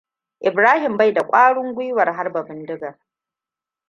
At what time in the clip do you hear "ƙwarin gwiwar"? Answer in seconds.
1.27-2.13